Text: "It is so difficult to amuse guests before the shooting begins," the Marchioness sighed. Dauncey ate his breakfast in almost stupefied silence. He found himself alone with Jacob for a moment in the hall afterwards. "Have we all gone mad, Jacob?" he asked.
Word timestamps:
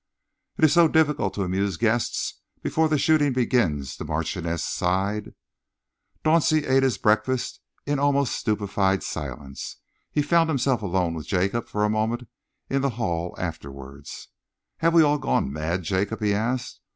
"It 0.57 0.65
is 0.65 0.73
so 0.73 0.87
difficult 0.87 1.35
to 1.35 1.43
amuse 1.43 1.77
guests 1.77 2.41
before 2.63 2.89
the 2.89 2.97
shooting 2.97 3.33
begins," 3.33 3.97
the 3.97 4.03
Marchioness 4.03 4.63
sighed. 4.63 5.35
Dauncey 6.25 6.65
ate 6.67 6.81
his 6.81 6.97
breakfast 6.97 7.59
in 7.85 7.99
almost 7.99 8.33
stupefied 8.33 9.03
silence. 9.03 9.75
He 10.11 10.23
found 10.23 10.49
himself 10.49 10.81
alone 10.81 11.13
with 11.13 11.27
Jacob 11.27 11.67
for 11.67 11.83
a 11.83 11.89
moment 11.91 12.27
in 12.67 12.81
the 12.81 12.89
hall 12.97 13.35
afterwards. 13.37 14.29
"Have 14.77 14.95
we 14.95 15.03
all 15.03 15.19
gone 15.19 15.53
mad, 15.53 15.83
Jacob?" 15.83 16.19
he 16.23 16.33
asked. 16.33 16.79